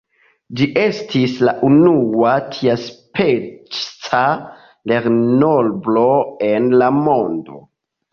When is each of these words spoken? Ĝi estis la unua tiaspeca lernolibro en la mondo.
Ĝi 0.59 0.67
estis 0.83 1.33
la 1.47 1.51
unua 1.67 2.31
tiaspeca 2.55 4.21
lernolibro 4.93 6.07
en 6.49 6.67
la 6.83 6.89
mondo. 6.97 7.61